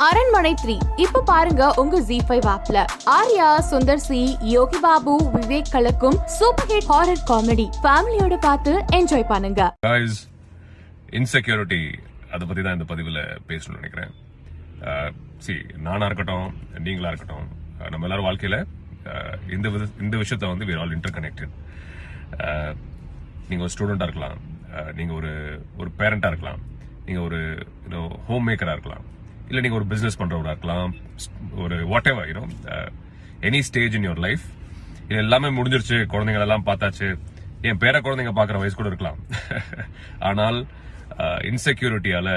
[0.00, 0.74] அரண்மனை த்ரீ.
[0.96, 2.78] இப்ப பாருங்க உங்க ஜி ஃபைவ் ஆப்ல
[3.10, 9.62] ஆர்யா சுந்தர் சி யோகி பாபு விவேக் கலக்கும் சூப்பர் ஹிட் ஹாரர் காமெடி ஃபேமிலியோட பார்த்து என்ஜாய் பண்ணுங்க.
[9.86, 10.14] Guys
[11.12, 11.80] இன்செக்யூரிட்டி
[12.30, 14.12] அதை பத்தி தான் இந்த பதிவில் பேசணும்னு நினைக்கிறேன்.
[15.38, 16.48] சி நானா இருக்கட்டும்
[16.78, 17.46] நீங்களா இருக்கட்டும்
[17.90, 18.56] நம்ம எல்லாரும் வாழ்க்கையில
[19.50, 21.54] இந்த வித- இந்த விஷயத்த வந்து வேர் ஆல் இன்டர் கனெக்டட்
[23.48, 24.38] நீங்க ஒரு ஸ்டூடெண்டா இருக்கலாம்
[24.94, 25.30] நீங்க ஒரு
[25.76, 26.60] ஒரு பேரண்டா இருக்கலாம்
[27.06, 27.38] நீங்க ஒரு
[28.26, 29.04] ஹோம் மேக்கரா இருக்கலாம்.
[29.50, 30.90] இல்ல நீங்க ஒரு பிசினஸ் பண்றவரா இருக்கலாம்
[31.54, 31.76] ஒரு
[32.06, 32.44] whatever you know
[33.40, 34.44] any stage in your life
[35.08, 37.06] இது எல்லாமே முடிஞ்சிருச்சு குழந்தைங்களெல்லாம் பார்த்தாச்சு.
[37.62, 39.18] என் பேர குழந்தைங்க பார்க்குற வயசு கூட இருக்கலாம்.
[40.28, 40.58] ஆனால்
[41.18, 42.28] uh, இன்செக்யூரிட்டியால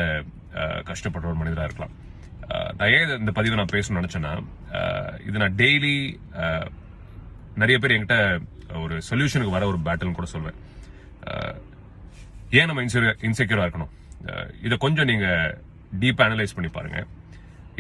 [0.54, 1.94] uh, கஷ்டப்படுற ஒரு மனிதராக இருக்கலாம்.
[2.50, 4.34] Uh, நான் ஏன் இந்த பதிவை நான் பேசணும்னு நினைச்சேன்னா
[5.28, 5.96] இது நான் டெய்லி
[7.56, 8.18] நிறைய பேர் என்கிட்ட
[8.82, 10.58] ஒரு சொல்யூஷனுக்கு வர ஒரு பேட்டில்னு கூட சொல்வேன்.
[12.50, 12.84] ஏன் நம்ம
[13.28, 13.94] இன்செக்யூரா இருக்கணும்?
[14.62, 15.62] இதை கொஞ்சம் நீங்கள்
[16.02, 17.00] டீப் அனலைஸ் பண்ணி பாருங்க.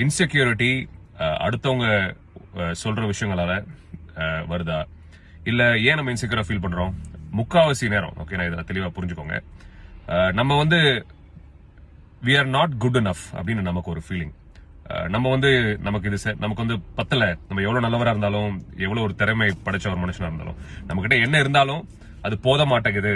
[0.03, 0.71] இன்செக்யூரிட்டி
[1.45, 1.87] அடுத்தவங்க
[2.83, 3.53] சொல்ற விஷயங்களால
[4.51, 4.79] வருதா?
[5.51, 6.93] இல்ல ஏன் நம்ம இன்செக்யூரா ஃபீல் பண்றோம்?
[7.39, 8.15] முக்காவாசி நேரம்.
[8.21, 9.37] ஓகே நான் இதை தெளிவா புரிஞ்சுக்கோங்க.
[10.39, 10.79] நம்ம வந்து
[12.27, 14.33] we are not good enough அப்படின்னு நமக்கு ஒரு ஃபீலிங்
[15.13, 15.49] நம்ம வந்து
[15.85, 17.23] நமக்கு இது நமக்கு வந்து பத்தல.
[17.47, 18.53] நம்ம எவ்வளவு நல்லவரா இருந்தாலும்
[18.85, 20.57] எவ்வளவு ஒரு திறமை படைச்ச ஒரு மனுஷனா இருந்தாலும்
[20.87, 21.83] நம்ம கிட்ட என்ன இருந்தாலும்
[22.27, 23.13] அது போத மாட்டேங்குது.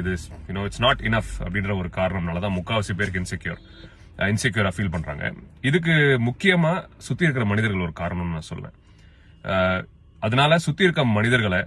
[0.00, 0.12] இது
[0.48, 3.60] யூனோ இட்ஸ் நாட் இனஃப் அப்படின்ற ஒரு காரணம்னால தான் முக்காவாசி பேருக்கு இன்செக்யூர்
[4.18, 5.24] இன்செக்யூரா ஃபீல் பண்றாங்க.
[5.68, 5.94] இதுக்கு
[6.28, 6.72] முக்கியமா
[7.06, 8.76] சுத்தி இருக்கிற மனிதர்கள் ஒரு காரணம்னு நான் சொல்லுவேன்
[10.26, 11.60] அதனால சுத்தி இருக்க மனிதர்களை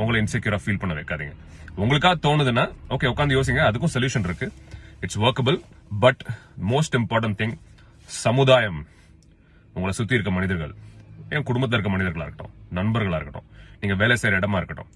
[0.00, 1.34] உங்களை இன்செக்யூரா ஃபீல் பண்ண வைக்காதீங்க.
[1.82, 4.46] உங்களுக்கா தோணுதுன்னா ஓகே உட்காந்து யோசிங்க அதுக்கும் சொல்யூஷன் இருக்கு.
[5.04, 5.58] It's workable
[6.04, 6.22] but
[6.72, 7.54] most important thing
[8.24, 8.80] சமுதாயம்
[9.74, 10.74] உங்களை சுத்தி இருக்க மனிதர்கள்
[11.34, 13.48] என் குடும்பத்தில் இருக்க மனிதர்களா இருக்கட்டும் நண்பர்களா இருக்கட்டும்
[13.80, 14.90] நீங்க வேலை செய்யற இடமா இருக்கட்டும்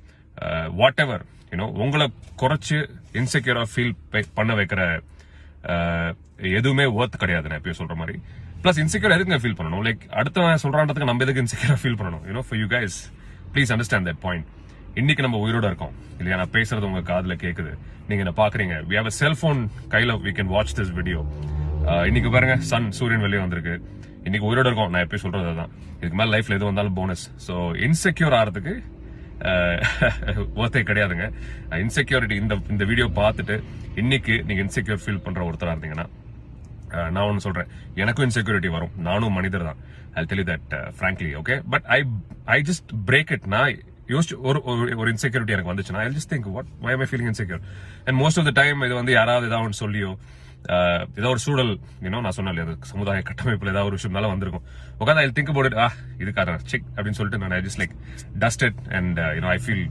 [0.81, 2.07] வாட் எவர் யூனோ உங்களை
[2.43, 2.79] குறைச்சு
[3.21, 3.95] இன்செக்யூரா ஃபீல்
[4.39, 4.83] பண்ண வைக்கிற
[6.59, 8.17] எதுவுமே ஒர்த் கிடையாது நான் எப்பயும் சொல்ற மாதிரி.
[8.63, 9.83] பிளஸ் இன்செக்யூர் எதுக்கு ஃபீல் பண்ணணும்?
[9.87, 12.23] லைக் அடுத்த சொல்றான்றதுக்கு நம்ம எதுக்கு இன்செக்யூரா ஃபீல் பண்ணணும்?
[12.29, 12.99] You know for you guys
[13.55, 14.47] please understand that point
[15.01, 15.95] இன்னைக்கு நம்ம உயிரோட இருக்கோம்.
[16.19, 16.37] இல்லையா?
[16.41, 17.73] நான் பேசுறது உங்க காதுல கேக்குது.
[18.09, 18.75] நீங்க என்ன பாக்குறீங்க?
[18.91, 19.61] வி ஹவ் செல்போன்
[19.95, 21.21] கையில we can watch this video
[22.09, 23.75] இன்னைக்கு பாருங்க சன் சூரியன் வெளியே வந்திருக்கு.
[24.27, 24.91] இன்னைக்கு உயிரோட இருக்கும்.
[24.93, 27.55] நான் எப்பயும் சொல்றது தான் இதுக்கு மேல லைஃப்ல எது வந்தாலும் போனஸ் ஸோ
[27.87, 28.75] இன்செக்யூர் ஆகிறதுக்கு
[30.61, 31.27] ஒர்த்தே கிடையாதுங்க.
[31.85, 33.57] இன்செக்யூரிட்டி இந்த இந்த வீடியோ பார்த்துட்டு
[34.03, 36.07] இன்னைக்கு நீங்க இன்செக்யூர் ஃபீல் பண்ற ஒருத்தராக இருந்தீங்கன்னா
[36.95, 37.67] நான் ஒன்று சொல்றேன்.
[37.95, 38.91] எனக்கும் இன்செக்யூரிட்டி வரும்.
[38.97, 39.77] நானும் மனிதர் தான்
[40.15, 42.05] I tell that frankly okay but I
[42.45, 43.79] I just break it நான்
[44.09, 47.61] யோசிச்சு ஒரு ஒரு- இன்செக்யூரிட்டி எனக்கு வந்துச்சுன்னா I just think what why I feeling insecure
[48.05, 50.17] and most of the time இது வந்து யாராவது ஏதாவது ஒன்று சொல்லியோ
[50.69, 51.73] ஏதாவது ஏதோ ஒரு சூழல்
[52.07, 54.65] இன்னும் நான் சொன்னேன் இல்லையா, அது சமுதாய கட்டமைப்புல ஏதாவது ஒரு விஷயம் மேலே வந்திருக்கும்.
[55.01, 55.87] உட்காந்து I think about it ah
[56.23, 57.95] இதுக்காரன் செக் அப்படின்னு சொல்லிட்டு நான் I just like
[58.43, 59.85] dust it and you know I feel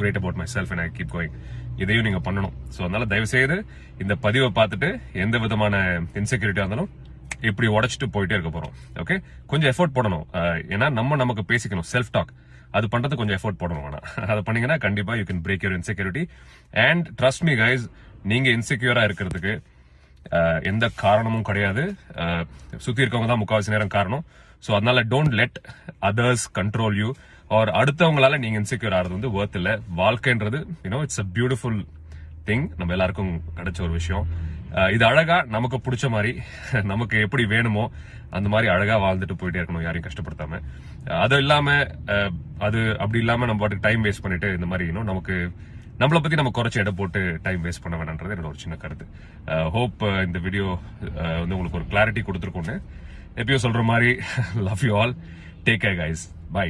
[0.00, 1.36] great about myself and I keep going
[1.82, 2.54] இதையும் நீங்க பண்ணணும்.
[2.74, 3.56] ஸோ அதனால தயவு செய்து
[4.02, 4.90] இந்த பதிவை பார்த்துட்டு
[5.24, 5.82] எந்த விதமான
[6.20, 6.90] இன்செக்யூரிட்டியாக இருந்தாலும்
[7.48, 8.74] இப்படி உடச்சிட்டு போயிட்டே இருக்க போறோம்.
[9.02, 9.16] ஓகே
[9.50, 10.26] கொஞ்சம் எஃபோர்ட் போடணும்.
[10.74, 11.88] ஏன்னா நம்ம நமக்கு பேசிக்கணும்.
[11.94, 12.32] செல்ஃப் டாக்
[12.76, 16.22] அது பண்றது கொஞ்சம் எஃபோர்ட் போடணும் ஆனால் அதை பண்ணீங்கன்னா கண்டிப்பா you can break your insecurity
[16.86, 17.84] and trust me guys
[18.32, 19.52] நீங்க இன்செக்யூரா இருக்கிறதுக்கு
[20.70, 21.82] எந்த காரணமும் கிடையாது.
[22.10, 24.24] சுற்றி சுத்தி இருக்கவங்க தான் முக்காவாசி நேரம் காரணம்.
[24.66, 25.58] சோ அதனால don't let
[26.08, 27.08] others control you
[27.58, 29.70] or அடுத்தவங்களால நீங்க இன்செக்யூர் ஆறது வந்து worth இல்ல.
[30.00, 31.78] வாழ்க்கைன்றது you know it's a beautiful
[32.48, 34.26] thing நம்ம எல்லாருக்கும் கிடைச்ச ஒரு விஷயம்.
[34.94, 36.32] இது அழகா நமக்கு பிடிச்ச மாதிரி
[36.92, 37.84] நமக்கு எப்படி வேணுமோ
[38.36, 40.58] அந்த மாதிரி அழகா வாழ்ந்துட்டு போயிட்டே இருக்கணும் யாரையும் கஷ்டப்படுத்தாம.
[41.24, 41.76] அது இல்லாம
[42.66, 45.36] அது அப்படி இல்லாம நம்ம பாட்டுக்கு டைம் வேஸ்ட் பண்ணிட்டு இந்த மாதிரி இன்னும் நமக்கு
[46.00, 49.06] நம்மளை பத்தி நம்ம குறைச்சி எடை போட்டு டைம் வேஸ்ட் பண்ண வேணான்றது என்னோட ஒரு சின்ன கருத்து.
[49.76, 50.66] ஹோப் இந்த வீடியோ
[51.40, 52.76] வந்து உங்களுக்கு ஒரு கிளாரிட்டி கொடுத்துருக்கோன்னு
[53.40, 54.10] எப்பயோ சொல்ற மாதிரி
[54.68, 55.14] love you all
[55.66, 56.22] take care guys
[56.58, 56.66] bye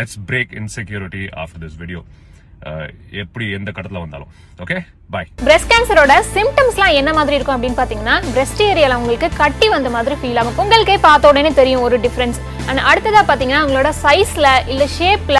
[0.00, 2.02] let's break insecurity after this video
[3.22, 4.28] எப்படி எந்த கடத்துல வந்தாலும்.
[4.64, 4.76] ஓகே
[5.14, 10.14] பை பிரஸ்ட் கேன்சரோட சிம்டம்ஸ்லாம் என்ன மாதிரி இருக்கும் அப்படின்னு பாத்தீங்கன்னா பிரஸ்ட் ஏரியால உங்களுக்கு கட்டி வந்த மாதிரி
[10.20, 10.58] ஃபீல் ஆகும்.
[10.62, 15.32] உங்களுக்கே பார்த்த உடனே தெரியும் ஒரு டிஃபரன்ஸ் அண்ட் அடுத்ததா பாத்தீங்கன்னா உங்களோட சைஸ்ல இல்ல ஷேப்ல